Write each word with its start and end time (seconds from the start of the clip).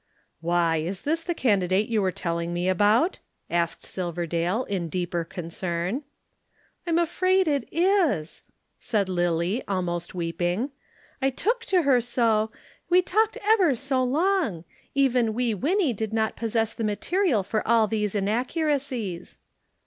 "Why, 0.39 0.77
is 0.77 1.03
this 1.03 1.21
the 1.21 1.35
candidate 1.35 1.87
you 1.87 2.01
were 2.01 2.11
telling 2.11 2.55
me 2.55 2.67
about?" 2.67 3.19
asked 3.51 3.85
Silverdale 3.85 4.63
in 4.63 4.89
deeper 4.89 5.23
concern. 5.23 6.01
"I 6.87 6.89
am 6.89 6.97
afraid 6.97 7.47
it 7.47 7.69
is!" 7.71 8.41
said 8.79 9.07
Lillie, 9.07 9.63
almost 9.67 10.15
weeping. 10.15 10.71
"I 11.21 11.29
took 11.29 11.65
to 11.65 11.83
her 11.83 12.01
so, 12.01 12.51
we 12.89 13.03
talked 13.03 13.37
ever 13.43 13.75
so 13.75 14.03
long. 14.03 14.63
Even 14.95 15.35
Wee 15.35 15.53
Winnie 15.53 15.93
did 15.93 16.13
not 16.13 16.35
possess 16.35 16.73
the 16.73 16.83
material 16.83 17.43
for 17.43 17.61
all 17.67 17.85
these 17.85 18.15
inaccuracies." 18.15 19.37